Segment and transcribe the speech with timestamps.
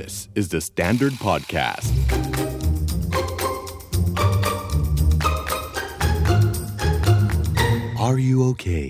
[0.00, 1.90] This is the Standard Podcast.
[8.06, 8.88] Are you okay?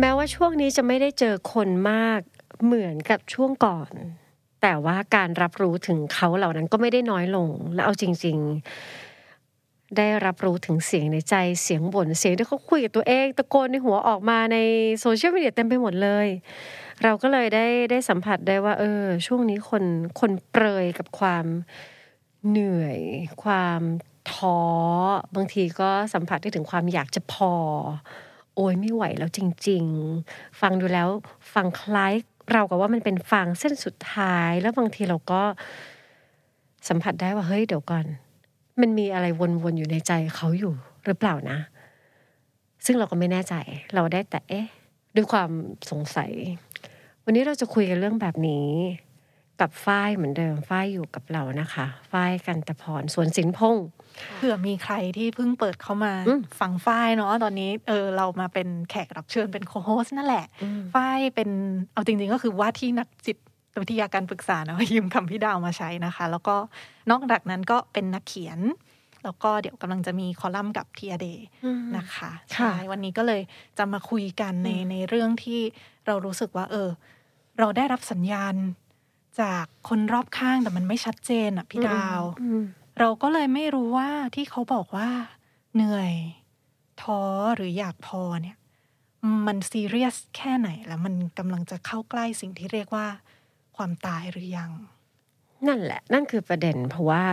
[0.00, 2.20] แม้ว่าช่วงนี้จะไม่ได้เจอคนมาก
[2.64, 3.92] เหมือนกับช่วงก่อน
[4.62, 8.38] แต่ว่าการรับรู้ถึงเขาเหล่านั้นก็ไม่ได้น้อยลง และเอาจริง
[9.16, 14.56] ๆ ได้รับรู้ถึงเสียงในใจเสียงบ่นเสียงที่เขาคุยกับตัวเอง ตะโกนในหัวออกมาใน
[15.00, 16.28] โซเชียลมีเดียเต็มไปหมดเลย
[17.04, 19.84] เราก็เลยได้ได้สัมผัสได้ว่า เออ ช่วงนี้คน
[20.20, 21.46] คนเปรยกับความ
[22.48, 23.00] เหนื่อย
[23.44, 23.80] ความ
[24.32, 24.60] ท้อ
[25.34, 27.52] บางทีก็สัมผัสได้ถึงความอยากจะพอ
[28.54, 29.84] โอ้ยไม่ไหวแล้วจริง
[30.22, 31.08] ๆ ฟังดูแล้ว
[31.54, 32.12] ฟังคล้าย
[32.52, 35.42] เรากับว่ามันเป็นฟางเส้นสุดท้าย แล้วบางทีเราก็
[36.88, 38.04] สัมผัสได้ว่าเฮ้ยเดี๋ยวก่อน
[38.80, 39.42] มันมีอะไรว
[39.72, 40.72] นๆอยู่ในใจเขาอยู่
[41.06, 41.58] หรือเปล่านะ
[42.84, 43.54] ซึ่งเราก็ไม่แน่ใจ
[43.94, 44.66] เราได้แต่เอ๊ะ
[45.14, 45.50] ด้วยความ
[45.90, 46.30] สงสัย
[47.30, 48.68] วันนี้เราจะคุยกันเรื่องแบบนี้
[49.60, 53.86] กับฝ้ายเหมือนเดิมฝ้ายอยู่กับเรานะคะฝ้ายกันตะพรสวนสินพงษ์
[54.36, 61.50] เผื่อมีใครที่เพิ่งเปิดเข้ามาอืมฟังฝ้ายเนาะตอนนี้เออเรามาเป็นแขกรับเชิญเป็นโคโฮสนั่นแหละอืมฝ้ายเป็น
[61.92, 63.36] เอาจริง ๆ ก็คือว่าที่นักจิต
[63.80, 66.56] วิทยาการปรึกษานะยืมคำพี่ดาวมาใช้นะคะ แล้วก็
[67.10, 68.60] นอกจากนั้นก็เป็นนักเขียน
[69.24, 71.26] แล้วก็เดี๋ยวกำลังจะมีคอลัมน์กับทีอเด
[71.96, 73.40] นะคะค่ะใช่วันนี้ก็เลย
[73.78, 75.60] จะมาคุยกันในในเรื่องที่
[76.06, 76.88] เรารู้สึกว่า เออ
[77.58, 78.54] เราได้รับสัญญาณ
[79.40, 82.62] จากคนรอบข้างแต่มันไม่ชัดเจนอะพี่ดาวอืม
[82.98, 85.10] เราก็เลยไม่รู้ว่าที่เขาบอกว่า
[85.74, 86.12] เหนื่อย
[87.02, 87.20] ท้อ
[87.56, 88.56] หรืออยากพอเนี่ย
[89.46, 93.06] มันซีเรียสแค่ไหนแล้วมันกำลังจะเข้าใกล้สิ่งที่เรียกว่า
[93.76, 94.70] ความตายหรือยัง
[95.68, 97.24] นั่นแหละ นั่นคือประเด็น เพราะว่า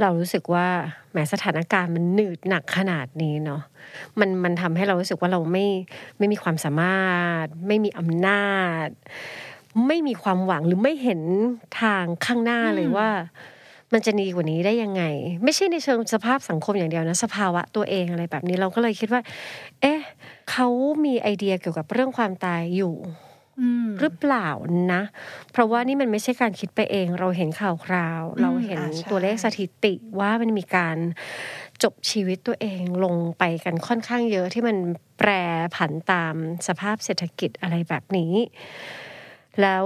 [0.00, 0.66] เรารู้สึกว่า
[1.10, 3.62] แหมสถานการณ์มันหนืดหนักขนาดนี้เนาะ
[4.20, 5.66] มันมันทำให้เรารู้สึกว่าเราไม่
[6.18, 8.50] ไม่มีความสามารถ ไม่มีอำนา
[8.86, 8.88] จ
[9.86, 11.20] ไม่มีความหวังหรือไม่เห็น
[11.80, 13.08] ทางข้างหน้าเลยอืมว่า
[13.92, 15.02] มันจะดีกว่านี้ได้ยังไง
[15.44, 19.22] ไม่ใช่ในเชิงสภาพสังคมอย่างเดียวนะ สภาวะตัวเองอะไรแบบนี้เราก็เลยคิดว่า
[19.80, 20.00] เอ๊ะ
[20.50, 20.68] เขา
[21.04, 22.94] มีไอเดียเกี่ยวกับเรื่องความตายอยู่
[23.60, 24.48] อืมหรือเปล่า
[24.92, 25.02] นะ
[25.52, 30.96] เพราะว่านี่มันไม่ใช่การคิดไปเอง เราเห็นข่าวคราวอืมเราเห็นอ่าใช่ตัวเลขสถิติว่ามันมีการ
[31.82, 34.76] จบชีวิตตัวเองลงไปกันค่อนข้างเยอะที่มัน
[35.18, 35.30] แปร
[35.76, 36.34] ผันตาม
[36.66, 38.32] สภาพเศรษฐกิจอะไรแบบนี้
[39.62, 39.84] แล้ว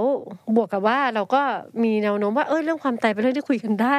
[0.55, 1.41] บวกกับว่าเราก็
[1.83, 3.97] มีแนวโน้มว่าเออเรื่องความตายเป็นเรื่องที่คุยกันได้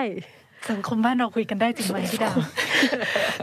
[0.70, 2.36] สังคมบ้านเราคุยกันได้จริงไหมพี่ดาว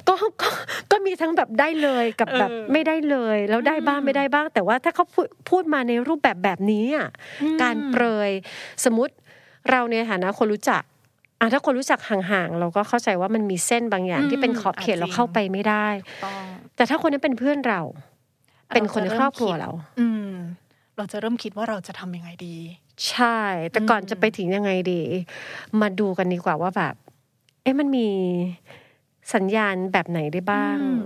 [0.07, 0.49] ก็ก็
[0.91, 7.09] ก็มีทั้งแบบได้เลยกับแบบเออไม่ได้เลย แล้วได้บ้างอืมไม่ได้บ้าง แต่ว่าถ้าเขาพูดพูดมาในรูปแบบแบบนี้อะ
[7.41, 8.31] อืมการเปรย
[8.85, 9.13] สมมติ
[9.69, 10.81] เราในฐานะคนรู้จัก
[11.39, 15.87] อะถ้าคนรู้จักห่างๆเราก็เข้าใจว่ามันมีเส้นบางอย่างอืมที่เป็นขอบเขตอะจริงเราเข้าไปไม่ได้
[16.23, 16.43] ต้อง
[16.75, 17.81] แต่ถ้าคนนั้นเป็นเพื่อนเรา
[18.75, 19.69] เป็นคนในครอบครัวเรา
[19.99, 20.29] อืม
[20.97, 22.55] เราจะเริ่มคิดว่าเราจะทำยังไงดี
[23.09, 23.39] ใช่
[23.71, 25.01] แต่ก่อนอืมจะไปถึงยังไงดี
[25.81, 26.95] มาดูกันดีกว่าว่าแบบ
[27.61, 28.07] เอ๊ะมันมี
[29.33, 31.01] สัญญาณแบบไหนได้บ้างอืม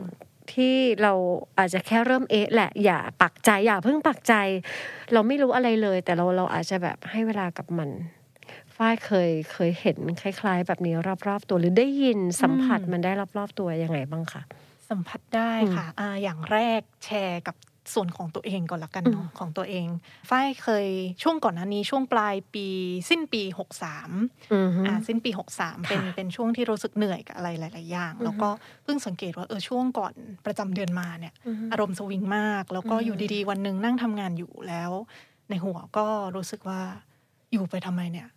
[0.52, 1.14] ที่เรา
[1.58, 4.34] อาจจะแค่เริ่มเอะแหละ อย่าปักใจอย่าเพิ่งปักใจ
[5.14, 7.90] เราไม่รู้อะไรเลย แต่เราเราอาจจะแบบให้เวลากับมัน
[8.76, 10.96] ฝ้ายเคยเคยเห็นคล้าย ๆ แบบนี้
[11.28, 14.42] รอบๆ ตัวหรือได้ยินสัมผัสอืมมันได้รอบๆตัวยังไงบ้างคะ
[14.90, 17.56] สัมผัสได้ค่ะอ่าอย่างแรกแชร์กับ
[17.94, 19.88] ส่วนของตัวเองก่อนละกันเนาะของตัวเอง
[20.30, 20.88] ฝ้ายเคย
[21.24, 22.68] ช่วงก่อนหน้านี้ช่วงปลายปี
[23.10, 23.42] สิ้นปี
[23.98, 28.50] 63อือฮึอ่าสิ้นปี63เป็นค่ะเป็นช่วงที่รู้สึกเหนื่อยกับอะไรหลาย ๆ อย่าง แล้วก็
[28.84, 30.14] เพิ่งสังเกตว่าเออช่วงก่อน
[30.46, 34.92] ประจำเดือนมาเนี่ยอือฮึอารมณ์สวิงมาก แล้วก็อืมอยู่ดี ๆ วันหนึ่งนั่งทำงานอยู่แล้ว
[35.50, 36.82] ในหัวก็รู้สึกว่า
[37.52, 38.28] อยู่ไปทำไมเนี่ย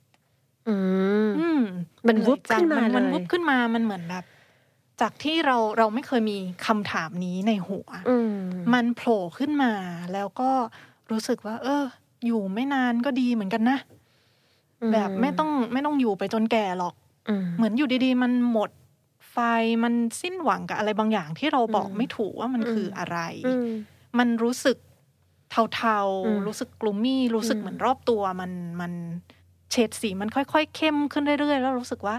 [0.69, 0.77] อื
[1.27, 1.62] มอืม
[2.09, 4.25] มันวุบเหอยจังขึ้นมามันเลยวุบขึ้นมามันเหมือนแบบ
[5.00, 8.41] จากที่เราเราไม่เคยมีคำถามนี้ในหัวอืม
[8.72, 9.72] มันโผล่ขึ้นมา
[10.12, 10.50] แล้วก็
[11.11, 11.84] รู้สึกว่า เออ
[12.27, 13.78] อยู่ไม่นานก็ดีเหมือนกันนะ
[14.93, 16.94] แบบไม่ต้องไม่ต้องอยู่ไปจนแก่หรอก
[17.28, 18.71] อืมเหมือนอยู่ดีๆ มันหมด
[19.33, 19.39] ไฟ
[19.84, 23.69] มันสิ้นหวังกับอะไรบางอย่างที่เราบอกอืมไม่ถูกว่ามันอืมคืออะไรอืม
[24.19, 24.77] มันรู้สึก
[25.51, 28.92] เทาอืมๆรู้สึกกลุ่มมี่ รู้สึกอืมเหมือนรอบตัว มันมัน
[29.71, 32.16] เฉดสีมันค่อยๆ เข้มขึ้นเรื่อยๆ แล้วรู้สึกว่า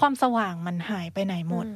[0.00, 1.66] ความสว่างมันหายไปไหนหมด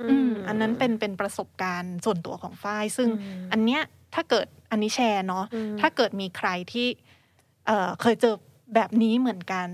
[0.00, 3.82] อืมอันนั้นเป็นเป็นประสบการณ์ส่วนตัวของฝ้าย ซึ่งอืมอันเนี้ย
[4.14, 6.86] ถ้าเกิดอันนี้แชร์เนาะอืมถ้าเกิดมีใครที่
[7.66, 8.34] เอ่อเคยเจอ
[8.74, 9.68] แบบนี้เหมือนกัน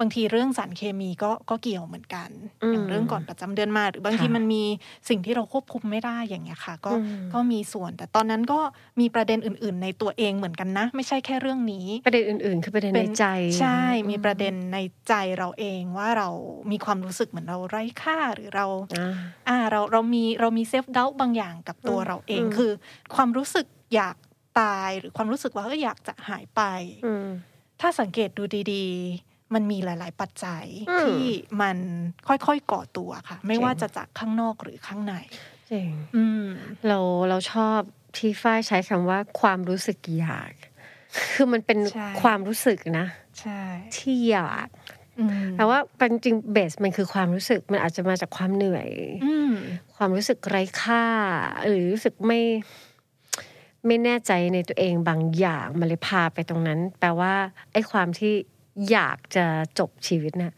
[0.00, 2.30] บางทีเรื่องสารเคมีก็ก็เกี่ยวเหมือนกัน
[2.62, 4.62] อืมอย่างเรื่องก่อนประจำเดือนมา หรือบางทีค่ะมันมี
[5.08, 8.60] สิ่งที่เราควบคุมไม่ได้อย่างเงี้ยค่ะ ก็อืมก็มีส่วน แต่ตอนนั้นก็
[9.00, 13.24] มีประเด็นอื่น ๆ ในตัวเองเหมือนกันนะ ไม่ใช่แค่เรื่องนี้ ประเด็นอื่น ๆ คือประเด็นในใจ
[13.58, 16.28] ใช่ มีประเด็นในใจเราเองว่าเรา
[16.70, 19.14] มีความรู้สึกเหมือนเราไร้ค่าหรือเราอ่า
[19.48, 22.72] อ่าเราเรามีเรามีเซฟเดาบางอย่างกับตัวอืมเราเองอืมคือ
[23.14, 24.16] ความรู้สึกอยาก
[24.60, 26.60] ตายหรือความรู้สึกว่าเอออยากจะหายไป
[27.06, 27.26] อืม
[27.80, 28.42] ถ้าสังเกตดู
[28.72, 28.86] ดี
[29.20, 31.22] ๆ มันมีหลาย ๆ ปัจจัยอืมที่
[31.62, 31.76] มัน
[32.28, 35.14] ค่อยๆก่อตัวค่ะ ไม่จริงว่าจะจากข้างนอกหรือข้างใน
[35.70, 36.48] จริงอืม
[36.88, 36.98] เรา
[37.28, 37.78] เราชอบ
[38.16, 40.52] ที่ฝ้ายใช้คำว่าความรู้สึกอยาก
[41.32, 43.06] คือมันเป็นใช่ความรู้สึกนะ
[43.40, 43.62] ใช่
[43.96, 44.68] ที่อยาก
[45.20, 45.78] อืมแต่ว่า
[46.10, 48.88] จริงๆเบสมันคือความรู้สึกมันอาจจะมาจากความเหนื่อย
[49.24, 49.52] อืม
[49.96, 51.04] ความรู้สึกไร้ค่า
[51.66, 52.40] หรือรู้สึกไม่
[53.86, 57.34] ไม่แน่ใจในตัวเองบางอย่างมันเลยพาไปตรงนั้น แปลว่า
[57.72, 58.34] ไอ้ความที่
[58.90, 59.46] อยากจะ
[59.78, 60.54] จบชีวิตน่ะ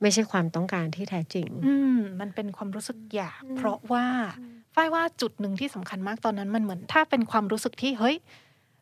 [0.00, 4.06] ไม่ใช่ความต้องการที่แท้จริง อืมมันเป็นความรู้สึกอยาก เพราะว่า
[4.74, 8.16] ฝ้ายว่าจุดหนึ่งที่สำคัญมากตอนนั้นมันเหมือน ถ้าเป็นความรู้สึกที่เฮ้ย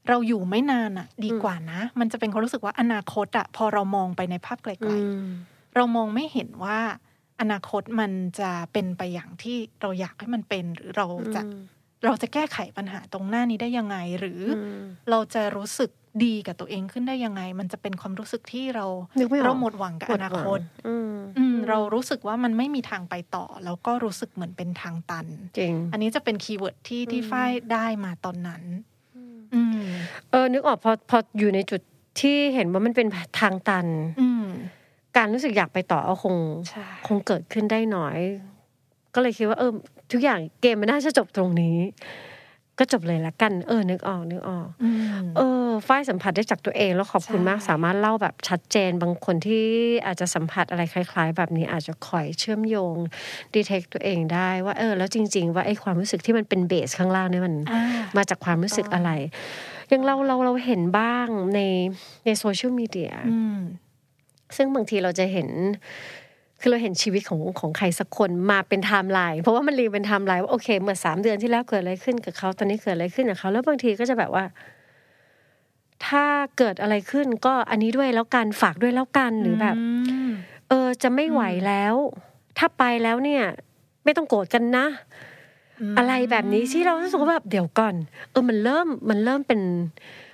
[0.09, 4.94] เราอยู่ไม่นานอะดีกว่านะ มันจะเป็นความรู้สึกว่าอนาคตอะพอเรามองไปในภาพไกลอื
[5.25, 6.79] มๆเรามองไม่เห็นว่า
[7.41, 11.43] อนาคตมันจะเป็นไปอย่างที่เราอยากให้มันเป็นหรือเราจะ
[12.05, 15.91] เราจะแก้ไขปัญหาตรงหน้านี้ได้ยังไง หรืออมเราจะรู้สึก
[16.25, 18.87] ดีกับตัวเองขึ้นได้ยังไง มันจะเป็นความรู้สึกที่เรา
[19.19, 25.26] นึกไม่ออกเราหมดหวังกับอนาคตอืมอืมเรารู้สึกว่ามันไม่มีทางไปต่อ แล้วก็รู้สึกเหมือนเป็นทางตัน
[25.59, 28.62] จริงอันนี้จะเป็น keyword ที่ที่ฝ้ายได้มาตอนนั้น
[29.55, 29.82] อืม
[30.31, 31.81] เออนึกออกพอพออยู่ในจุด
[32.20, 33.09] ที่เห็นว่ามันเป็น
[33.41, 33.87] ทางตัน
[34.20, 34.47] อืม
[35.17, 36.35] การรู้สึกอยากไปต่อก็คง
[36.69, 38.19] ใช่คงเกิดขึ้นได้น้อย
[39.14, 39.73] ก็เลยคิดว่า เออ
[40.12, 41.76] ทุกอย่างเกมมันน่าจะจบตรงนี้
[42.79, 44.91] ก็จบเลยละกัน เออ นึกออกนึกออกอื
[45.23, 49.67] มเออ ฝ้ายสัมผัสได้จากตัวเอง แล้วขอบคุณใช่มากสามารถเล่าแบบชัดเจน บางคนที่
[50.07, 52.97] อาจจะสัมผัสอะไรคล้าย ๆ แบบนี้อาจจะคอยเชื่อมโยง
[53.55, 57.83] ดีเทคตัวเองได้ว่าเออ แล้วจริง ๆ ว่าไอ้ความรู้สึกที่มันเป็นเบสข้างล่างเนี่ยมันอ่า
[58.17, 59.11] มาจากความรู้สึกอะไร
[59.89, 61.61] อย่างเราเราเราเห็นบ้างใน
[62.25, 63.59] ใน social media อืม
[64.57, 65.49] ซึ่งบางทีเราจะเห็น
[66.61, 74.45] คือเราเห็นชีวิตของของใครสักคนมาเป็นไทม์ไลน์เพราะว่ามันเรียงเป็นไทม์ไลน์ว่าโอเคเมื่อสามเดือนที่แล้วเกิดอะไรขึ้นกับเขาตอนนี้เกิดอะไรขึ้นกับเขาแล้วบางทีก็จะแบบว่า
[76.06, 76.25] ถ้า
[76.58, 79.76] เกิดอะไรขึ้นก็อันนี้ด้วยแล้วกันฝากด้วยแล้วกันหรือแบบ
[80.28, 80.32] ม
[80.69, 81.94] เออจะไม่ไหวแล้ว
[82.58, 83.43] ถ้าไปแล้วเนี่ย
[84.04, 84.87] ไม่ต้องโกรธกันนะ
[85.93, 87.94] มอะไรแบบนี้ที่เรารู้สึกว่าแบบเดี๋ยวก่อน
[88.31, 89.60] เออมันเริ่มมันเริ่มเป็น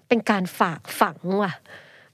[0.09, 1.53] เป็นการฝากฝังว่ะ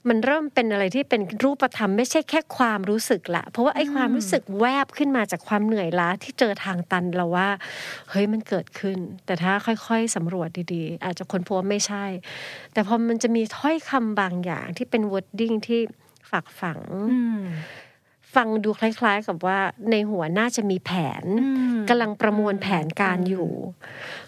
[0.09, 7.49] มันเริ่มเป็นอะไรที่เป็นรูปธรรมไม่ใช่แค่ความรู้สึกละ เพราะว่าไอ้ความรู้สึกแวบขึ้นมาจากความเหนื่อยล้าที่เจอทางตันเราว่า
[8.09, 12.05] เฮ้ยมันเกิดขึ้น แต่ถ้าค่อยๆสำรวจดีๆ อาจจะค้นพบว่าไม่ใช่
[12.73, 15.79] แต่พอมันจะมีถ้อยคำบางอย่างที่เป็น wording ที่
[16.29, 16.79] ฝากฝัง
[17.11, 17.41] อืม
[18.35, 19.59] ฟังดูคล้ายๆ กับว่า
[19.91, 20.91] ในหัวน่าจะมีแผ
[21.23, 23.49] นอืมกำลังประมวลแผนการอยู่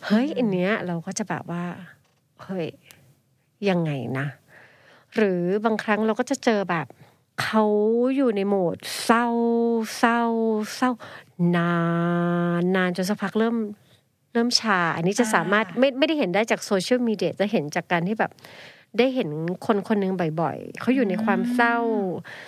[0.05, 1.65] เฮ้ยอันเนี้ยเราก็จะแบบว่า
[2.43, 2.67] เฮ้ย
[3.69, 4.27] ยังไงนะ
[5.17, 6.87] หรือบางครั้งเราก็จะเจอแบบ
[7.43, 7.65] เขา
[8.15, 9.25] อยู่ในโหมดเศร้า
[9.97, 10.21] เศร้า
[10.75, 10.91] เศร้า
[11.55, 11.73] นา
[12.61, 13.55] นนานจนสักพักเริ่ม
[14.33, 18.31] เริ่มชา อันนี้จะสามารถไม่ไม่ได้เห็นได้จากโซเชียลมีเดียจะเห็นจากการที่แบบ
[18.97, 19.29] ได้เห็น
[19.65, 21.77] คนคนหนึงบ่อยๆ เขาอยู่ในความเศร้า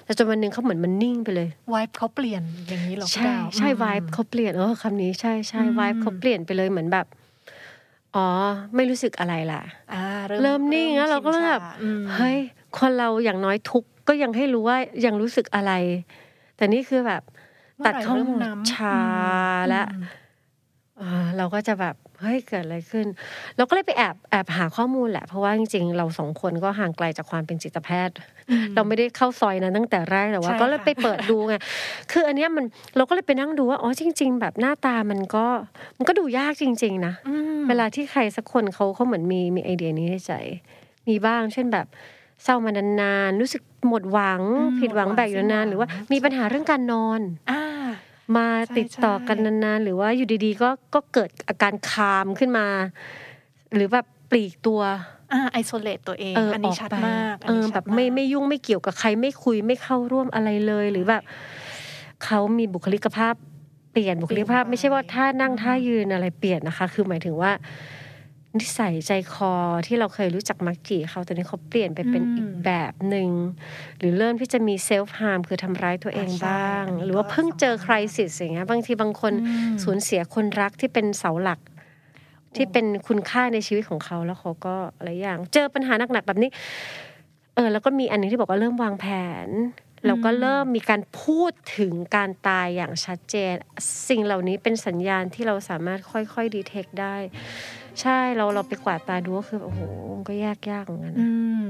[0.04, 7.06] แต่จนวันหนึ่งเขาเหมือนมันนิ่งไปเลยวายเขาเปลี่ยนอย่างนี้เหรอพี่ใช่ดาวใช่อืมวายเขาเปลี่ยนเออคำนี้ใช่ใช่อืมวายเขาเปลี่ยนไปเลยเหมือนแบบ
[8.16, 8.28] อ๋อ
[8.76, 9.62] ไม่รู้สึกอะไรล่ะ
[9.94, 10.04] อ่า
[10.44, 12.38] เริ่มนิ่งแล้วเราก็เริ่มแบบชินชาอืมเฮ้ย
[12.78, 15.72] คนเราอย่างน้อยทุกข์ก็ยังให้รู้ว่ายังรู้สึกอะไร
[16.58, 17.24] แต่นี่คือแบบ
[17.78, 18.98] เมื่ตัอดไหร่เข้าเริ่หมดน้ำชา
[19.70, 20.04] และอืม
[21.02, 23.08] อ่าเราก็จะแบบเฮ้ยเกิดอะไรขึ้น
[23.58, 28.16] เราก็เลยไปแอบแอบหาข้อมูลแหละ เพราะว่าจริงๆ เราสองคนก็ห่างไกลจากความเป็นจิตแพทย์
[28.76, 31.56] เราไม่ได้เข้าซอยนั้นตั้งแต่แรกแต่ว่าใช่ก็เลยค่ะไปเปิดดูไง
[32.12, 32.66] คืออันเนี้ยมัน
[32.98, 35.46] เราก็เลยไปนั่งดูว่าอ๋อจริง ๆ แบบหน้าตามันก็
[35.98, 40.34] มันก็ดูยากจริง ๆ นะอืมเวลาที่ใครสักคนเขาเขาเหมือนมีมีไอเดียนี้ในใจ
[41.08, 41.88] มีบ้างเช่นแบบ
[42.44, 47.64] เศร้ามานานๆรู้สึกหมดหวังอืมผิดหวังหมดหวังแบบอยู่นานๆหรือว่ามีปัญหาเรื่องการนอนอ่า
[48.38, 52.68] มาใช่ติดต่อกันใช่นานๆหรือว่าอยู่ดีๆ ก็ก็เกิดอาการคามขึ้นมา
[53.74, 54.82] หรือแบบปลีกตัว
[55.34, 61.24] อ่า isolate ตัวเองเอออันอนี้อกชัดไปมากเออชัดแบบไม่ากไม่ยุ่งไม่เกี่ยวกับใครไม่คุยไม่เข้าร่วมอะไรเลยหรือแบบ
[62.26, 63.34] เขามีบุคลิกภาพ
[63.92, 67.52] เปลี่ยนบุคลิกภาพ ไม่ใช่ว่าท่านั่งท่ายืนอะไรเปลี่ยนนะคะ คือหมายถึงว่า
[68.58, 69.54] นิสัยใจคอ
[69.88, 73.30] ที่เราเคยรู้จักมักจีเขาตอนนี้เขาเปลี่ยนไปเป็นอีกแบบหนึ่ง
[73.98, 81.60] หรือเริ่มที่จะมี self-harm คือทำร้ายตัวเองบ้าง หรือว่าเพิ่งเจอ crisis อย่างเงี้ยบางทีบางคนอืมสูญเสียคนรักที่เป็นเสาหลัก
[82.56, 86.50] ที่เป็นคุณค่าในชีวิตของเขาแล้วเขาก็อะไรอย่าง เจอปัญหาหนักๆแบบนี้
[87.56, 89.06] เออ แล้วก็มีอันหนึงที่บอกว่าเริ่มวางแผ
[89.48, 89.50] น
[90.06, 93.54] แล้วก็เริ่มมีการพูดถึงการตายอย่างชัดเจน
[94.10, 97.16] สิ่งเหล่านี้เป็นสัญญาณที่เราสามารถค่อยๆดีเทคได้
[98.02, 99.82] ใช่เราเราไปกวาดตาดูก็คือแบบโอ้โห
[100.16, 101.30] มันก็ยากยากเหมือนกันอืนะ
[101.62, 101.64] ม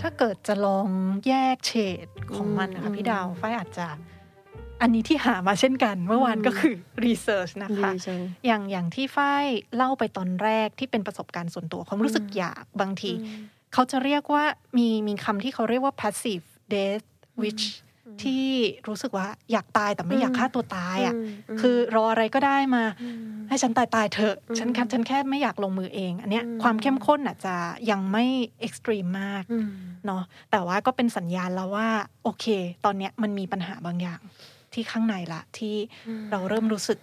[0.00, 0.88] ถ้าเกิดจะลอง
[1.28, 1.72] แยกเฉ
[2.06, 3.86] ดของมันนะคะพี่ดาวฝ้ายอาจจะ
[4.80, 6.74] อันนี้ที่หามาเช่นกันเมื่อวานก็คือ
[7.04, 9.46] รีเสิร์ชนะดีคะจังอย่างอย่างที่ฝ้าย
[9.76, 13.12] เล่าไปตอนแรกที่เป็นประสบการณ์ส่วนตัวความรู้สึกอยากบางที
[13.72, 14.44] เขาจะเรียกว่า
[14.76, 17.06] มีมีคำที่เขาเรียกว่า passive death
[17.42, 17.64] wish
[18.22, 18.46] ที่
[18.88, 21.14] รู้สึกว่าอยากตายแต่ไม่อยากฆ่าตัวตายอะ
[21.60, 22.84] คือรออะไรก็ได้มา
[23.48, 27.54] ให้ฉันตายตายๆเถอะฉันแค่ฉันแค่ไม่อยากลงมือเอง อันเนี้ยอืมความเข้มข้นอาจจะ
[27.90, 28.24] ยังไม่
[28.60, 29.68] เอ็กซ์ตรีมมากอืม
[30.06, 31.88] เนาะแต่ว่าก็เป็นสัญญาณแล้วว่า
[32.24, 32.46] โอเค
[32.84, 34.20] ตอนเนี้ยมันมีปัญหาบางอย่าง
[34.72, 35.76] ที่ข้างในละที่
[36.30, 36.98] เราเริ่มรู้สึก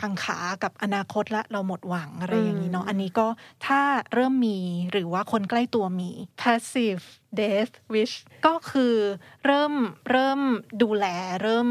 [0.00, 3.26] กังขากับอนาคตละเราหมดหวังอะไรอย่างนี้เนาะอืมอันนี้ก็
[3.66, 3.80] ถ้า
[4.14, 4.58] เริ่มมี
[4.92, 6.10] หรือว่าคนใกล้ตัวมี
[6.42, 7.04] passive
[7.40, 8.14] death wish
[8.46, 8.94] ก็คือ
[9.46, 9.72] เริ่ม
[10.10, 10.40] เริ่ม
[10.82, 11.06] ดูแล
[11.42, 11.68] เริ่ม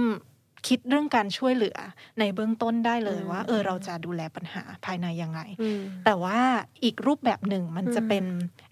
[0.68, 1.78] คิดเรื่องการช่วยเหลือ
[2.20, 6.40] ในเบื้องต้นได้เลยว่า เออเราจะดูแลปัญหาภายในยังไงอืมแต่ว่า
[6.84, 8.26] อีกรูปแบบหนึ่งมันจะอืมเป็น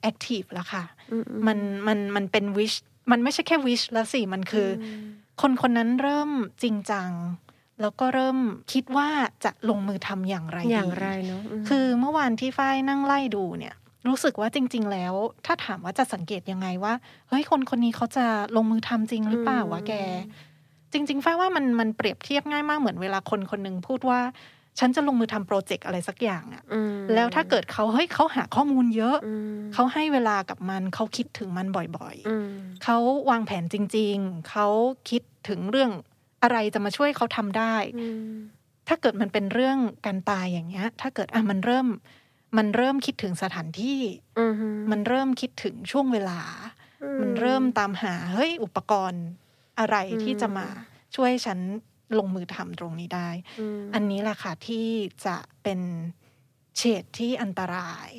[0.09, 2.77] active แล้วค่ะอือืมันมันมันเป็น wish
[3.11, 4.85] มันไม่ใช่แค่ wish แล้วสิ มันคืออ
[5.41, 6.29] คนคนนั้นเริ่ม
[6.63, 7.09] จริงจัง
[7.81, 8.37] แล้วก็เริ่ม
[8.73, 9.09] คิดว่า
[9.43, 13.75] จะลงมือทำอย่างไรดีอย่างไรเนาะมคือเมื่อวานที่ฝ้ายนั่งไล่ดูเนี่ย
[14.07, 15.13] รู้สึกว่าจริง ๆ แล้ว
[15.45, 16.93] ถ้าถามว่าจะสังเกตยังไงว่า
[17.29, 19.93] เฮ้ยคนคนนี้เขาจะลงมือทำจริงหรือเปล่าวะแก
[20.93, 24.19] จริง ๆฝ้ายว่ามันมันเปรียบเทียบง่ายมากเหมือนเวลาคนคนหนึ่งพูดว่า
[24.79, 32.97] ฉันจะลงมือทำโปรเจกต์อะไรสักอย่างอะอืมแล้วถ้าเกิดเขาเฮ้ยเขาหาข้อมูลเยอะอืมเขาให้เวลากับมัน เขาคิดถึงมันบ่อยอืมๆเขา
[33.29, 34.67] วางแผนจริง ๆ เขา
[35.09, 35.91] คิดถึงเรื่อง
[36.43, 38.33] อะไรจะมาช่วยเขาทำได้อืม
[38.87, 41.87] ถ้าเกิดมันเป็นเรื่องการตายอย่างเงี้ย ถ้าเกิดอะมันเริ่ม
[42.57, 44.01] มันเริ่มคิดถึงสถานที่
[44.39, 44.53] อืม
[44.91, 46.41] มันเริ่มคิดถึงช่วงเวลา
[47.21, 49.23] มันเริ่มตามหาเฮ้ยอุปกรณ์
[49.79, 50.67] อะไรที่จะมา
[51.15, 51.59] ช่วยฉัน
[52.17, 53.29] ลงมือทำตรงนี้ได้
[53.79, 54.87] มอันนี้แหละค่ะที่
[55.25, 55.79] จะเป็น
[56.77, 58.09] เฉดที่อันตราย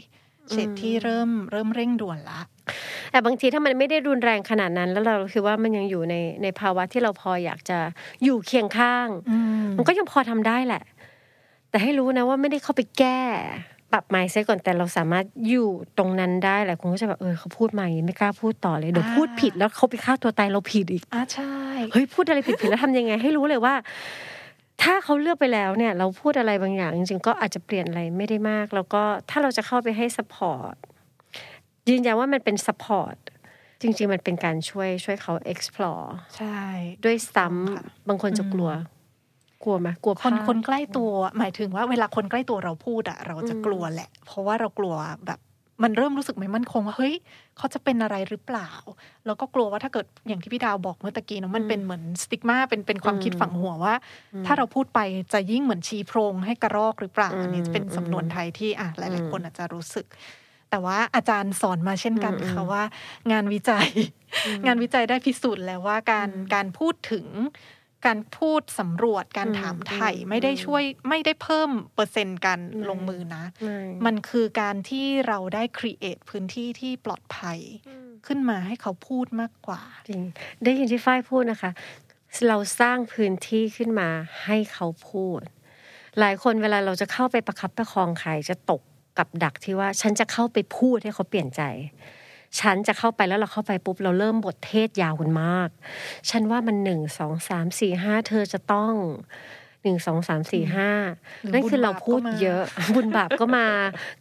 [0.51, 2.41] เฉดที่เริ่มเริ่มเร่งด่วนละ
[3.13, 7.79] แต่บางทีถ้ามันไม่ได้รุนแรงขนาดนั้น แล้วเราคิดว่ามันยังอยู่ในในภาวะที่เราพออยากจะ
[8.25, 9.09] อยู่เคียงข้าง
[9.77, 10.83] มันก็ยังพอทำได้แหละ
[11.71, 13.21] แต่ให้รู้นะว่าไม่ได้เข้าไปแก้
[13.93, 21.55] ปรับไมซ์ก่อนแต่เราสามารถอยู่ตรงนั้นได้แหละคุณก็จะแบบเออเขาพูดมาอย่างนี้ไม่กล้าพูดต่อเลยเดี๋ยวอ่าพูดผิดแล้วเขาไปฆ่าตัวตายเราผิดอีกอ่าใช่
[21.93, 23.75] เฮ้ยพูดอะไรผิดผิดแล้วทำยังไง ให้รู้เลยว่า
[24.83, 30.75] ถ้าเขาเลือกไปแล้วเนี่ย เราพูดอะไรบางอย่างจริงๆก็อาจจะเปลี่ยนอะไรไม่ได้มาก แล้วก็ถ้าเราจะเข้าไปให้ support
[31.89, 33.17] ยืนยันว่ามันเป็น support
[33.81, 36.61] จริง ๆ มันเป็นการช่วยช่วยเขา explore ใช่
[37.05, 38.71] ด้วยซ้ำค่ะบางคนจะกลัว
[39.63, 44.95] กลัวไหมกลัวคนพลาดคนใกล้ตัว หมายถึงว่าเวลาคนใกล้ตัวเราพูดอะเราจะอืมกลัวแหละ เพราะว่าเรากลัว
[45.27, 45.41] แบบ
[45.83, 47.15] มันเริ่มรู้สึกไม่มั่นคงว่าเฮ้ย
[47.57, 48.71] เขาจะเป็นอะไรหรือเปล่า
[49.27, 53.95] แล้วก็กลัวว่าถ้าเกิดอย่างที่พี่ดาวบอกเมื่อตะกี้เนอะมันเป็นเหมือนสติ๊กมาเป็นเป็นความคิดฝังหัวว่า
[54.47, 55.01] ถ้าเราพูดไป
[55.33, 60.07] จะยิ่งเหมือนชี้โพรงให้กระรอกหรือเปล่าอันนี้เป็นสำนวนไทยที่อะหลายๆคนอาจจะรู้สึก
[60.73, 62.83] แต่ว่าอาจารย์สอนมาเช่นกันค่ะว่า
[63.33, 63.89] งานวิจัย
[64.67, 67.27] งานวิจัยได้พิสูจน์แล้วว่าการการพูดถึง
[68.07, 77.59] การพูดสำรวจการถามไถ่ไม่ได้ช่วยไม่ได้เพิ่มเปอร์เซ็นต์การลงมือนะไม่มันคือการที่เราได้ครีเอทพื้นที่ที่ปลอดภัย
[78.27, 80.23] ขึ้นมาให้เขาพูดมากกว่าจริง
[80.65, 81.71] ได้ยินที่ฝ้ายพูดนะคะ
[82.49, 84.09] เราสร้างพื้นที่ขึ้นมา
[84.45, 85.41] ให้เขาพูด
[86.19, 88.83] หลายคนเวลาเราจะเข้าไปประคับประคองใครจะตก
[89.19, 91.63] กับดักที่ว่าฉันจะเข้าไปพูดให้เขาเปลี่ยนใจ
[92.61, 95.69] ฉันจะเข้าไปแล้วเราเข้าไปปุ๊บเราเริ่มบทเทศยาวกันมาก
[96.31, 98.93] ฉันว่ามันหนึ่งสองสามสี่ห้าเธอจะต้อง
[99.83, 100.91] หนึ่งสองสามสี่ห้า
[101.41, 102.63] หรือนั่นคือเราพูดบุญบาปก็มาเยอะ
[102.95, 103.67] บุญบาปก็มา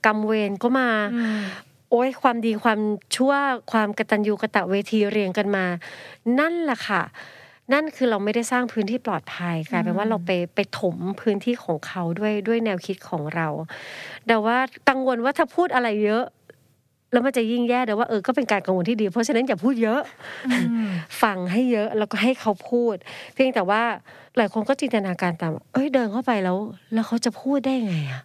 [0.06, 0.90] กรรมเวรก็มา
[1.90, 2.80] โอ้ยความดีความ
[3.16, 3.34] ชั่ว
[3.72, 5.66] ความกตัญญูกะตะเวทีเรียงกันมา
[6.40, 7.02] นั่นแหละค่ะ
[7.74, 13.48] นั่นคือเราไม่ได้สร้างพื้นที่ปลอดภัยกลายเป็นว่าเราไปไปถมพื้นที่ของเขาด้วยด้วยแนวคิดของเรา
[14.28, 14.58] แต่ว่า
[14.90, 16.24] กังวลว่าถ้าพูดอะไรเยอะ
[17.12, 20.02] แล้วมันจะยิ่งแย่แต่ว่าเออก็เป็นการกังวลที่ดี เพราะฉะนั้นอย่าพูดเยอะ
[21.22, 22.96] ฟังให้เยอะแล้วก็ให้เขาพูด
[23.34, 23.82] เพียงแต่ว่า
[24.38, 26.58] หลายคนก็จินตนาการตามว่าเอ้ยเดินเข้าไปแล้ว
[26.94, 28.22] แล้วเขาจะพูดได้ไงอะ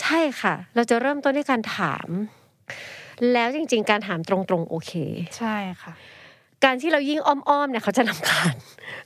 [0.00, 2.08] ใช่ค่ะ เราจะเริ่มต้นด้วยการถาม
[3.32, 4.92] แล้วจริง ๆ การถามตรงๆ โอเค
[5.38, 5.92] ใช่ค่ะ
[6.64, 8.54] การที่เรายิ่งอ้อมๆเนี่ยเขาจะลำคาญ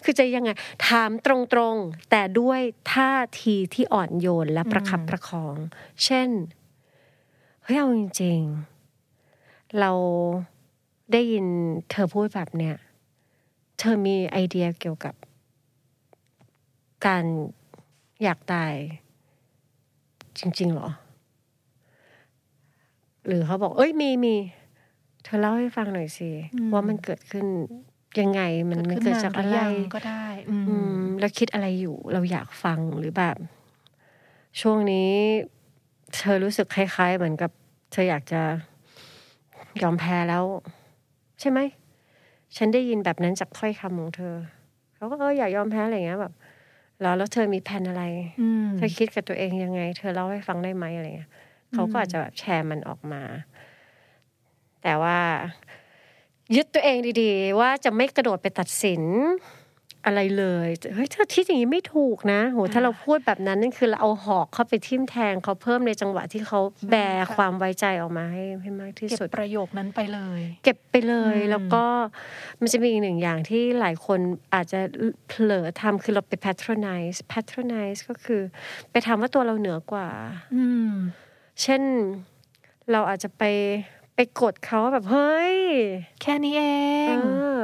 [0.04, 0.50] คือจะยังไง
[0.86, 1.34] ถามตร
[1.74, 2.60] งๆ แต่ด้วย
[2.92, 5.56] ท่าทีที่อ่อนโยนและประคับประคอง
[6.04, 6.28] เช่น
[7.62, 9.92] เฮ้ยเอาจริงๆ เรา
[11.12, 11.46] ได้ยิน
[11.90, 12.74] เธอพูดแบบเนี้ย
[13.78, 15.14] เธอมีไอเดียเกี่ยวกับ
[17.06, 17.24] การ
[18.22, 18.74] อยากตาย
[20.38, 20.88] จริงๆหรอ
[23.26, 24.34] หรือเขาบอก เอ้ยมีมี
[25.24, 27.46] เธอเล่าให้ฟังหน่อยสิอืมว่ามันเกิดขึ้น
[28.20, 33.36] ยังไงมันมันเกิดจากอะไรนนหยังก็ได้อืมอืม แล้วคิดอะไรอยู่เราอยากฟังหรือแบบ
[34.60, 35.10] ช่วงนี้
[36.14, 37.50] เธอรู้สึกคล้าย ๆ เหมือนกับ
[37.92, 38.42] เธออยากจะ
[39.82, 40.44] ยอมแพ้แล้ว
[41.40, 41.58] ใช่ไหม
[42.56, 44.34] ฉันได้ยินแบบนั้นจากถ้อยคำของเธอ
[44.96, 46.32] เขาก็เอออย่ายอมแพ้อะไรเงี้ยแบบ
[47.02, 48.04] แล้วแล้วเธอมีแผนอะไร
[48.40, 51.30] อืมเธอคิดกับตัวเองยังไง เธอเล่าให้ฟังได้ไหมอะไรเงี้ย
[51.72, 53.22] เขาก็อาจจะแบบแชร์มันออกมา
[54.84, 55.18] แต่ว่า
[56.54, 59.02] ยึดตัวเองดีๆ ว่าจะไม่กระโดดไปตัดสิน
[60.06, 66.60] อะไรเลยเฮ้ยเธอคิดอย่างนี้ไม่ถูกนะโหถ้าเราพูดแบบนั้นนั่นคือเราเอาหอกเข้าไปทิ่มแทงเขาเพิ่มในจังหวะที่เขา
[66.90, 71.84] แบร์ความไว้ใจออกมาให้ให้มากที่เก็บสุดประโยคนั้นไปเลย เก็บไปเลยอืมแล้วก็
[72.60, 74.18] มันจะมีอีกหนึ่งอย่างที่หลายคน
[74.54, 74.80] อาจจะ
[75.28, 78.42] เผลอทำคือเราไป patronize patronize ก็คือ
[78.90, 80.08] ไปทำว่าตัวเราเหนือกว่า
[80.54, 80.92] อืม
[81.62, 81.82] เช่น
[82.92, 83.44] เราอาจจะไป
[84.14, 85.58] ไปกดเขาว่าแบบเฮ้ย
[86.22, 86.62] แค่นี้เอ
[87.06, 87.18] เอง
[87.56, 87.58] อ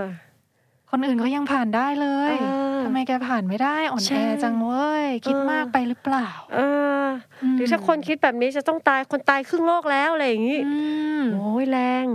[0.90, 2.46] คนอื่นก็ยังผ่านได้เลยเอ
[2.78, 6.58] อทำไมแกผ่านไม่ได้อ่อนใช่แอจังเว้ยคิดเออมากไปหรือเปล่าเอ
[7.00, 7.04] อ
[7.42, 10.74] อ หรือถ้าคนคิดแบบนี้จะต้องตายคนตายครึ่งโลกแล้วอะไรอย่างนี้อื
[11.20, 12.06] มโอ้ยแรง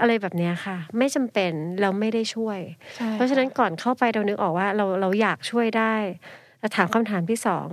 [0.00, 2.58] อะไรแบบเนี้ยค่ะ ไม่จำเป็นเราไม่ได้ช่วย
[2.96, 5.94] ใช่เพราะฉะนั้นก่อนเข้าไปเรานึกออกว่าเราเราอยากช่วยได้
[6.58, 7.66] แต่ถามคำถามที่สอง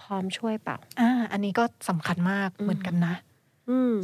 [0.00, 3.31] พร้อมช่วยเปล่าอ่าอันนี้ก็สำคัญมากเหมือนกันนะอืม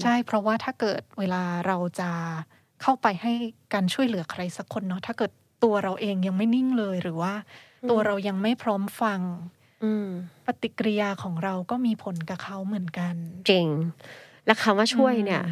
[0.02, 2.10] ใช่เพราะว่าถ้าเกิดเวลาเราจะ
[2.82, 3.32] เข้าไปให้
[3.74, 5.32] การช่วยเหลือใครสักคนเนาะถ้าเกิด
[5.64, 7.34] ตัวเราเองยังไม่นิ่งเลยหรือว่า
[7.90, 9.20] ตัวเรายังไม่พร้อมฟัง
[9.84, 10.08] อืม
[10.46, 13.14] ปฏิกิริยาของเราก็มีผลกับเขาเหมือนกัน
[13.50, 13.68] จริง
[14.46, 15.44] และคำว่าช่วยเนี่ย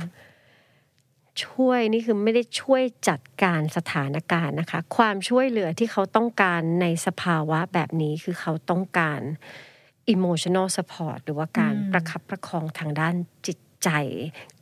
[1.46, 9.20] ช่วยนี่คือไม่ได้ช่วยจัดการสถานการณ์นะคะ ความช่วยเหลือที่เขาต้องการในสภาวะแบบนี้คือเขาต้องการ
[10.14, 13.14] emotional support หรือว่าการอืมประคับประคองทางด้าน
[13.46, 13.90] จิต ใจ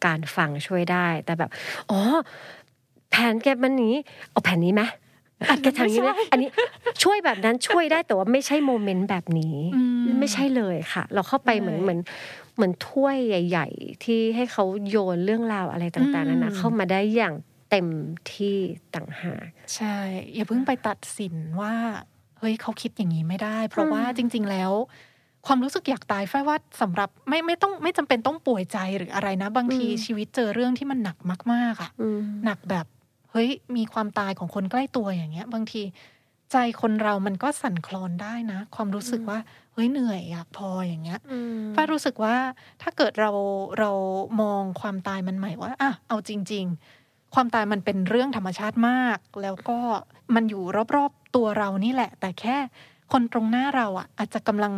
[0.07, 1.51] การฟังช่วยได้ แต่แบบ
[1.91, 2.01] อ๋อ
[3.11, 3.95] แผนแกมันนี้
[4.31, 4.83] เอาแผนนี้ไหม
[5.51, 6.49] อัดแกทำอย่างนี้ไหมอันนี้
[7.03, 12.01] ช่วยแบบนั้นช่วยได้แต่ว่าไม่ใช่โมเมนต์แบบนี้อืมไม่ใช่เลยค่ะ เราเข้าไปเหมือนใช่เหมือน
[12.57, 17.35] เหมือนถ้วยใหญ่ ๆ ที่ให้เขาโยนเรื่องราวอะไรต่างๆนั้นนะอืมเข้ามาได้อย่าง
[17.71, 17.87] เต็ม
[18.33, 18.57] ที่
[18.95, 19.97] ต่างหากใช่
[20.35, 21.75] อย่าเพิ่งไปตัดสินว่า
[22.39, 24.73] เฮ้ยเขาคิดอย่างนี้ไม่ได้ เพราะอืมว่าจริง ๆแล้ว
[25.47, 31.17] ความรู้สึกอยากตายฝ้ายว่าสำหรับไม่ไม่ต้องไม่จำเป็นต้องป่วยใจหรืออะไรนะ บางทีชีวิตเจอเรื่องที่มันหนัก
[31.53, 32.87] มาก ๆอะอืมหนักแบบ
[33.33, 35.83] เฮ้ยมีความตายของคนใกล้ตัวอย่างเงี้ย บางที
[36.53, 39.39] ใจคนเรามันก็สั่นคลอนได้นะ ความรู้สึกว่า
[39.73, 42.37] เฮ้ยเหนื่อยอยากพออย่างเงี้ยอืมฝ้ายรู้สึกว่า
[42.83, 43.31] ถ้าเกิดเรา
[43.79, 43.91] เรา
[44.41, 46.65] มองความตายมันใหม่ว่าอะเอาจริง
[47.01, 49.79] ๆ ความตายมันเป็นเรื่องธรรมชาติมาก แล้วก็
[50.35, 50.63] มันอยู่
[50.97, 52.57] รอบๆตัวเรานี่แหละ แต่แค่
[53.13, 54.75] คนตรงหน้าเราอะ อาจจะกำลัง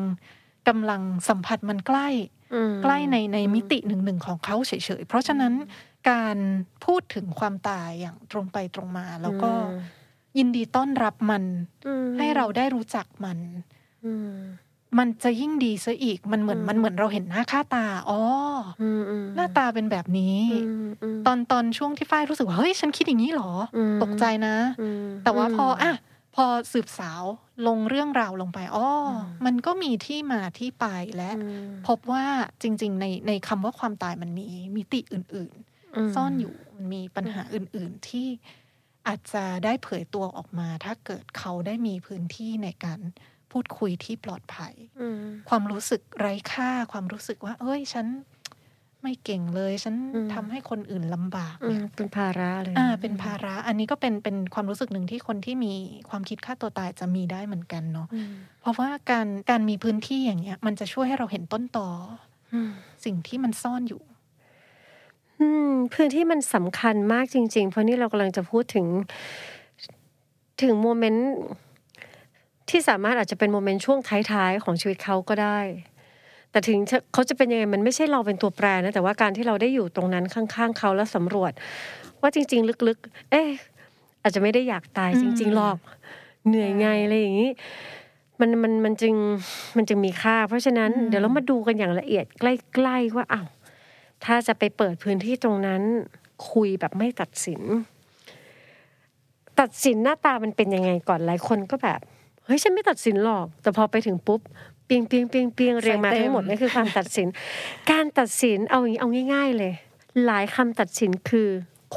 [0.69, 2.09] กำลังสัมผัสมันใกล้
[2.55, 5.53] อืมใกล้ในในมิติหนึ่งหนึ่งของเขาเฉยๆ เพราะฉะนั้น
[6.11, 6.37] การ
[6.85, 9.53] พูดถึงความตายอย่างตรงไปตรงมา แล้วก็
[10.39, 11.45] ยินดีต้อนรับมัน
[11.87, 13.39] อืมให้เราได้รู้จักมัน
[14.05, 14.33] อืม
[14.99, 18.21] มันจะยิ่งดีซะอีก มันเหมือนอืมมันเหมือนเราเห็นหน้าค่าตา อ๋อ
[18.83, 25.93] อืมอืมหน้าตาเป็นแบบนี้อืมมตอนตอนช่วงที่ฝ้ายรู้สึกว่า เฮ้ย ฉันคิดอย่างนี้เหรออมตกใจนะอืมแต่ว่าพอมอะ
[26.37, 27.23] พอสืบสาว
[27.67, 32.25] ลงเรื่องราวลงไปอ๋ออมมันก็มีที่มาที่ไปและอืมพบว่า
[32.63, 35.55] จริง ๆ ในในคำว่าความตายมันมีมิติอื่น
[36.07, 38.29] มๆซ่อนอยู่มันมีปัญหาอื่น ๆ ที่
[39.07, 43.01] อาจจะได้เผยตัวออกมา ถ้าเกิดเขาได้มีพื้นที่ในการ
[43.53, 48.07] พูดคุยที่ปลอดภัยอืมความรู้สึกไร้ค่า ความรู้สึกว่า เอ้ย ฉัน
[49.07, 55.73] ไม่เก่งเลย ฉันอืมทำให้คนอื่นลำบากอืเนี่มยเป็นภาระเลยอ่าเป็นภาระ อันนี้ก็เป็นเป็นความรู้สึกหนึ่งที่คนที่มี
[56.11, 61.89] ความคิดฆ่าตัวตายจะมีได้เหมือนกันเนาะอืมเพราะว่าการการมีพื้นที่อย่างเงี้ย มันจะช่วยให้เราเห็นต้นตอ
[62.53, 62.71] อืม
[63.05, 64.03] สิ่งที่มันซ่อนอยู่
[65.41, 68.87] อืมพื้นที่มันสำคัญมากจริง ๆ เพราะนี่เรากำลังจะพูดถึง
[70.63, 71.29] ถึงโมเมนต์
[72.69, 75.59] ที่สามารถอาจจะเป็นโมเมนต์ช่วงท้ายๆ ของชีวิตเขาก็ได้
[76.57, 81.53] แต่ถึงจะเขาจะเป็นยังไงมันไม่ใช่เราเป็นตัวแปรนะแต่ว่าการที่เราได้อยู่ตรงนั้นข้างๆเขาแล้วสำรวจ
[82.21, 83.49] ว่าจริง ๆ ลึกๆ เอ๊ะ
[84.23, 85.79] อาจจะไม่ได้อยากตายจริง ๆหรอก
[86.49, 87.51] เหนื่อยไงอะไรอย่างนี้
[88.41, 89.15] มันมันมันจึง
[89.77, 93.47] มันจึงมีค่า เพราะฉะนั้นอืมเดี๋ยวเรามาดูกันอย่างละเอียดใกล้ๆว่าอ้าว
[94.25, 95.83] ถ้าจะไปเปิดพื้นที่ตรงนั้น
[96.53, 97.61] คุยแบบไม่ตัดสิน
[99.61, 102.01] ตัดสินหน้าตามันเป็นยังไงก่อนหลายคนก็แบบ
[102.45, 104.41] เฮ้ยฉันไม่ตัดสินหรอก แต่พอไปถึงปุ๊บ
[104.87, 107.29] เปียงเปียงเปียงเปียงเรียงมาใส่เต็มทั้งหมดนี่คือความตัดสิน
[107.91, 109.73] การตัดสินเอาอย่างนี้เอาง่าย ๆ เลย
[110.27, 111.49] หลายคำตัดสินคือ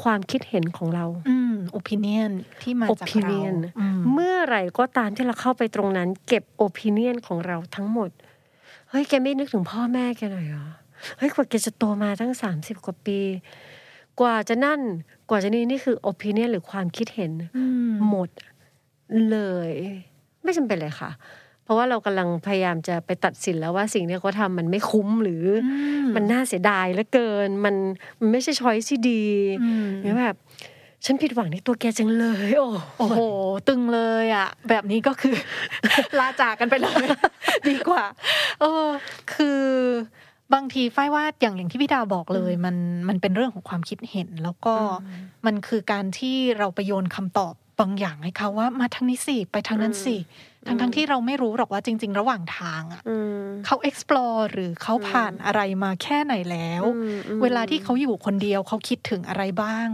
[0.02, 2.30] ความคิดเห็นของเรา อืม opinion
[2.62, 8.10] ที่มาจากเรา opinion อืมเมื่อไหร่ก็ตามที่เราเข้าไปตรงนั้น เก็บ opinion ของเราทั้งหมด
[8.90, 10.66] เฮ้ย แกไม่นึกถึงพ่อแม่แกหน่อยเหรอ
[11.18, 13.20] เฮ้ย กว่าแกจะโตมาตั้งสามสิบกว่าปี
[14.20, 14.80] กว่าจะนั่น
[15.28, 18.28] กว่าจะนี่นี่คือ opinion หรือความคิดเห็นอืมหมด
[19.30, 19.38] เล
[19.70, 19.72] ย
[20.42, 27.74] ไม่จำเป็นเลยค่ะเพ ราะว่าเรากำลังพยายามจะไปตัดสินแล้วว่าสิ่งที่เขาทำมันไม่คุ้มหรือออืมมันน่าเสียดายเหลือเกิน มัน
[28.20, 29.24] มันไม่ใช่ช้อยที่ดี
[29.62, 30.36] อืมหรือแบบ
[31.04, 33.20] ฉันผิดหวังในตัวแกจังเลยโอ้โอ้โห
[33.68, 35.34] ตึงเลยอะ แบบนี้ก็คือ
[36.18, 37.06] ลาจากกันไปเลย
[37.68, 38.04] ดีกว่า
[38.60, 38.86] เออ
[39.34, 39.62] คือ
[40.54, 42.76] บางทีฝ้ายว่าอย่างอย่างที่พี่ดาวบอกเลย มัน
[43.08, 44.74] มันเป็นเรื่องของความคิดเห็น แล้วก็
[45.46, 50.16] มันคือการที่เราไปโยนคำตอบบางอย่างให้เขาว่า มาทางนี้สิไปทางนั้นสิ
[50.66, 59.88] ทั้งทั้งที่เราไม่รู้หรอกว่าจริง ๆ ระหว่างทางอะอืมเขา explore หรือเขาผ่านอะไรมาแค่ไหนแล้วอืมอืมเวลาที่เขาอยู่คนเดียวเขาคิดถึงอะไรบ้าง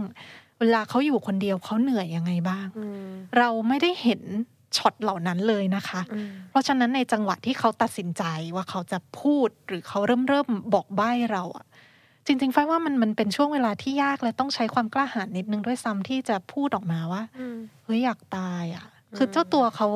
[0.59, 4.21] เวลาเขาอยู่คนเดียวเขาเหนื่อยยังไงบ้างอืมเราไม่ได้เห็น
[4.77, 8.23] ช็อตเหล่านั้นเลยนะคะอืมเพราะฉะนั้นในจังหวะที่เขาตัดสินใจ
[8.55, 11.65] ว่าเขาจะพูดหรือเขาเริ่มเริ่มบอกใบ้เราอะ
[12.25, 18.85] จริงๆไฟว่ามันมันเป็นช่วงเวลาที่ยากและต้องใช้ความกล้าหาญนิดนึงด้วยซ้ำที่จะพูดออกมาว่าอืมเฮ้ยอยากตายอะ
[19.17, 19.89] คือเจ้าตัวเขา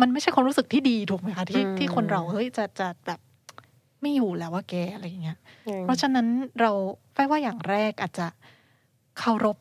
[0.00, 3.20] มันไม่ใช่ความรู้สึกที่ดีถูกไหมคะที่อืมที่คนเราเฮ้ยจะจะแบบ
[4.00, 6.26] ไม่อยู่แล้วว่าแกอะไรอย่างเงี้ยอืมเพราะฉะนั้น
[6.60, 6.70] เรา
[7.12, 8.26] ไฟว่าอย่างแรกอาจจะ
[9.18, 9.56] เคารพ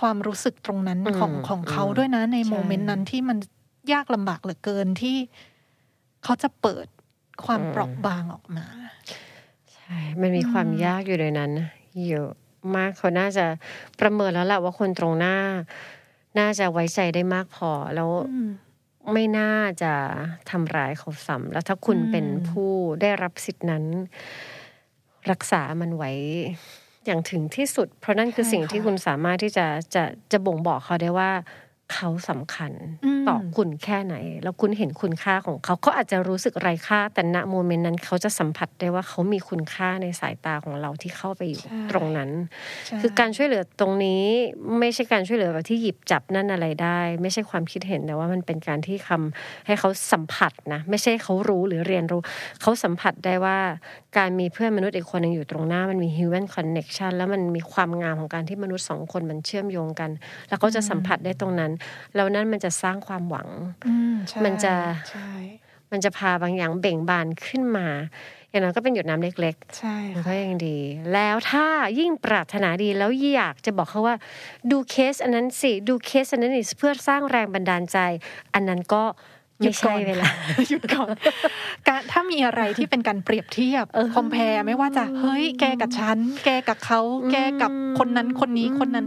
[0.00, 3.38] ความรู้สึกตรงนั้นอืมของของเขาอืมด้วยนะ ในใช่โมเมนต์นั้นที่มัน
[3.92, 5.16] ยากลำบากเหลือเกินที่
[6.24, 6.86] เขาจะเปิด
[7.46, 8.66] ความเปราะบางออกมา
[9.74, 11.68] ใช่ มันมีความอืมยากอยู่ในนั้นนะ
[12.08, 12.30] เยอะ
[12.76, 13.44] มากเขาน่าจะ
[14.00, 15.36] ประเมินแล้วแหละว่าคนตรงหน้า
[16.38, 18.46] น่าจะไว้ใจได้มากพอแล้วอืม
[19.12, 19.92] ไม่น่าจะ
[20.50, 23.84] ทำร้ายเขาซ้ำแล้วถ้าคุณอืมเป็นผู้ได้รับสิทธินั้น
[25.30, 26.12] รักษามันไว้
[27.06, 31.30] อย่างถึงที่สุด เพราะนั่นคือสิ่งที่คุณสามารถที่จะจะจะบ่งบอกเขาได้ว่า
[31.94, 32.72] เขาสำคัญ
[33.04, 42.30] อืมต่อคุณแค่ไหน แล้วคุณเห็นคุณค่าของเขาเขาอาจจะรู้สึกไร้ค่า แต่ณโมเมนต์นั้นเขาจะสัมผัสได้ว่าเขามีคุณค่าในสายตาของเราที่เข้าไปอยู่ใช่ตรงนั้น
[42.86, 44.22] ใช่คือการช่วยเหลือตรงนี้
[44.78, 52.20] ไม่ใช่การช่วยเหลือแบบที่หยิบจับนั่นอะไรได้ ไม่ใช่ความคิดเห็นแต่ว่ามันเป็นการที่คำให้เขาสัมผัสนะไม่ใช่เขารู้หรือเรียนรู้
[52.62, 53.58] เขาสัมผัสได้ว่า
[54.18, 60.10] การมีเพื่อนมนุษย์อีกคนหนึ่งอยู่ตรงหน้ามันมี human connection แล้วมันมีความงามของการที่มนุษย์สองคนมันเชื่อมโยงกัน
[60.48, 61.72] แล้วเขาจะสัมผัสได้ตรงนั้น
[62.14, 63.48] แล้วนั่นมันจะสร้างความหวัง
[63.86, 64.74] อืมใช่มันจะ
[65.10, 65.30] ใช่
[65.92, 67.88] มันจะพาบางอย่างเบ่งบานขึ้นมา
[68.50, 70.78] อย่างนั้นก็เป็นหยดน้ำเล็กๆใช่มันก็ค่ะยังดี
[71.12, 71.66] แล้วถ้า
[71.98, 74.16] ยิ่งปรารถนาดีแล้วอยากจะบอกเขาว่า
[74.70, 77.98] ดูเคสอันนั้นสิดูเคสอันนั้นนี่เพื่อสร้างแรงบันดาลใจ
[78.54, 79.04] อันนั้นก็
[79.58, 80.28] ไม่ใช่เวลา
[80.68, 81.14] หยุดก่อน
[81.88, 84.36] การถ้ามีอะไรที่เป็นการเปรียบเทียบเออคอมเพ
[84.66, 87.00] ไม่ว่าจะเฮ้ยแกกับฉัน แกกับเขา
[87.32, 89.06] แกกับคนนั้นคนนี้คนนั้น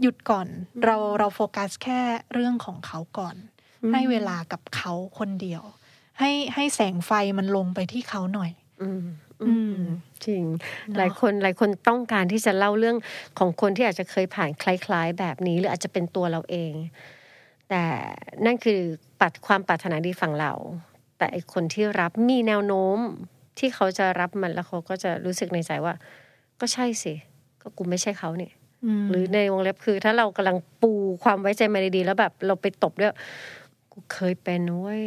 [0.00, 0.46] หยุดก่อน
[0.84, 2.00] เราเราโฟกัสแค่
[2.32, 3.36] เรื่องของเขาก่อน
[3.92, 5.62] ให้เวลากับเขาคนเดียว
[6.18, 8.50] ให้ให้แสงไฟมันลงไปที่เขาหน่อย
[8.82, 9.04] อืม
[9.42, 9.80] อือืมม
[10.26, 10.44] จริง
[10.88, 12.96] เนอะหลายคนหลายคนต้องการที่จะเล่าเรื่อง
[13.38, 16.72] ของคนที่อาจจะเคยผ่านคล้าย ๆ แบบนี้ หรืออาจจะเป็นตัวเราเอง
[17.68, 17.84] แต่
[18.44, 18.80] นั่นคือ
[19.20, 20.52] ปัดความปรารถนาดีฝั่งเรา
[21.18, 22.98] แต่ไอคนที่รับมีแนวโน้ม
[23.58, 25.94] ที่เขาจะรับมันแล้วเขาก็จะรู้สึกในใจว่า
[26.60, 27.14] ก็ใช่สิ
[27.62, 28.59] ก็กูไม่ใช่เขาเนี่ยม
[29.10, 33.12] หรือในวงเล็บคือ ถ้าเรากำลังปูความไว้ใจมาดีๆแล้วแบบ เราไปตบด้วย
[33.92, 35.04] กูเคยเป็นเว้ย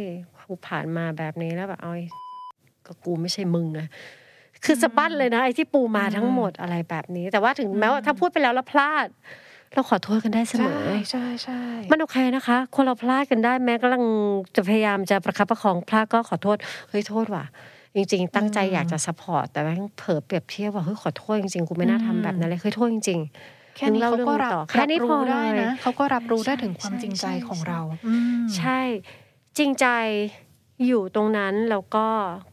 [0.48, 2.06] กูผ่านมาแบบนี้แล้วแบบเอาไอ้
[2.86, 3.86] ก็กูไม่ใช่มึงนะ
[4.64, 9.06] คือสะบั้นเลยนะไอ้ที่ปูมาทั้งหมดอะไรแบบนี้ แต่ว่าถึงแม้ว่าถ้าพูดไปแล้วแล้วพลาด
[9.74, 11.60] เราขอโทษกันได้เสมอใช่ใช่ใช่
[11.90, 14.02] มันโอเคนะคะ คนเราพลาดกันได้แม้กำลัง
[14.56, 16.56] จะพยายามจะประคับประคองพลาดก็ขอโทษ
[16.88, 17.44] เฮ้ยโทษว่ะ
[17.96, 28.80] จริงๆ ตั้งใจอยากจะ support แต่แม่งเผลอเปรียบเทียบว่าเฮ้ยขอโทษจริงๆ กูไม่น่าทำแบบนั้นเลยเฮ้ยโทษจริง ๆ แค่นี้เขาก็รับเล่าเรื่องนี้ต่อแค่นี้รับพอรู้ได้เลยนะเขาก็รับรู้ได้ใช่ถึงความใช่จริงใจใช่ของใช่เราอืมใช่
[29.58, 29.86] จริงใจ
[30.86, 32.06] อยู่ตรงนั้นแล้วก็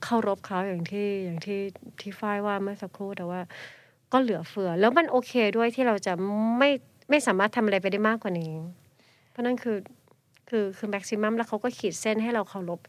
[0.04, 1.60] เคารพเขาอย่างที่อย่างที่
[2.00, 3.40] ที่ฝ้ายว่าเมื่อสักครู่แต่ว่า
[4.12, 6.14] ก็เหลือเฟือ แล้วมันโอเคด้วยที่เราจะ
[6.60, 6.70] ไม่
[7.10, 8.54] ไม่สามารถทำอะไรไปได้มากกว่านี้
[9.32, 9.78] เพราะนั่นคือ
[10.50, 12.80] คือคือแม็กซิมัมแล้วเขาก็ขีดเส้นให้เราเคารพ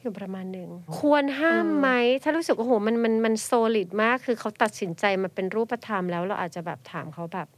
[0.00, 1.88] อยู่ประมาณหนึ่งควรห้ามไหม
[2.22, 7.48] ถ้ารู้สึกว่าโหมันมันมันโซลิดมาก คือเขาตัดสินใจมาเป็นรูปธรรมแล้วเราอาจจะแบบถามเขาแบบ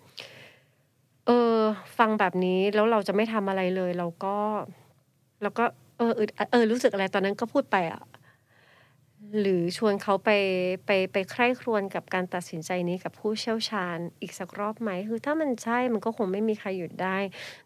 [1.26, 1.58] เออ
[1.98, 4.36] ฟังแบบนี้แล้วเราจะไม่ทำอะไรเลย เราก็
[5.42, 5.64] เราก็
[5.98, 8.02] เอออึดอัดเออรู้สึกอะไรตอนนั้นก็พูดไปอะ
[9.40, 10.30] หรือชวนเขาไป
[10.86, 17.18] ไปไปใคร่ครวญกับการตัดสินใจนี้กับผู้เชี่ยวชาญอีกสักรอบไหมคือถ้ามันใช่มันก็คงไม่มีใครหยุดได้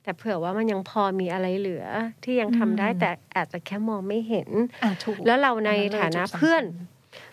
[0.03, 1.85] แต่เผื่อว่ามันยังพอมีอะไรเหลือ
[2.25, 4.49] ที่ยังทำได้อืมแต่อาจจะแค่มองไม่เห็น
[4.83, 6.63] อะถูกแล้วเราในอันนั้นเลยฐานะจุดสำคัญเพื่อน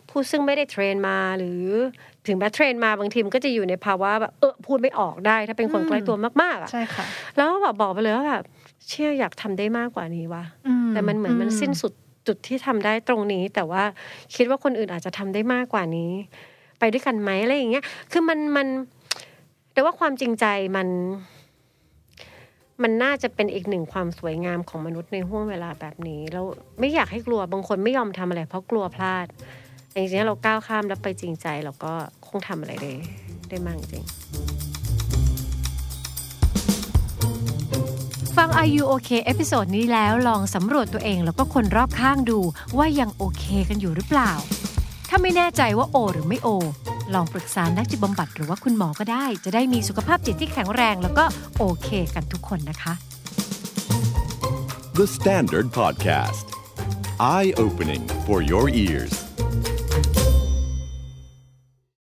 [0.10, 1.64] ผู้ซึ่งไม่ได้เทรนมาหรือ
[2.28, 7.06] ถึงแม้เทรนมาบางทีมันก็จะอยู่ในภาวะแบบเออพูดไม่ออกได้ ถ้าเป็นคนใกล้ตัวมากๆอะใช่ค่ะ
[7.36, 8.44] แล้วก็แบบบอกไปเลยว่าแบบ
[8.90, 10.44] เชื่ออยากทำได้มากกว่านี้ว่ะ
[10.94, 11.94] แต่มันเหมือนมันสิ้นสุด
[12.28, 13.84] จุดที่ทำได้ตรงนี้ แต่ว่า
[14.36, 16.12] คิดว่าคนอื่นอาจจะทำได้มากกว่านี้
[16.80, 18.68] ไปด้วยกันไหมอะไรอย่างเงี้ย คือมันมัน
[19.74, 20.88] แต่ว่าความจริงใจมัน
[22.84, 26.46] มันน่าจะเป็นอีกหนึ่งความสวยงามของมนุษย์ในห่วงเวลาแบบนี้ แล้ว
[26.80, 29.28] ไม่อยากให้กลัวบางคนไม่ยอมทำอะไร เพราะกลัวพลาด
[29.94, 31.94] แต่จริงๆเราก้าวข้ามแล้วไปจริงใจเราก็
[32.28, 32.92] คงทำอะไรได้
[33.50, 34.04] ได้มากจริง
[38.38, 42.40] ฟัง Are You OK episode นี้แล้วลองสำรวจตัวเองแล้วก็คนรอบข้างดู
[42.78, 44.32] ว่ายังโอเคกันอยู่หรือเปล่า
[45.10, 46.50] ถ้าไม่แน่ใจว่าโอ หรือไม่โอ
[47.14, 51.26] ลองปรึกษานักจิตบำบัดหรือว่าคุณหมอก็ได้ จะได้มีสุขภาพจิตที่แข็งแรงแล้วก็
[51.58, 52.94] โอเคกันทุกคนนะคะ
[55.00, 56.46] The Standard Podcast.
[57.20, 59.14] Eye opening for your ears.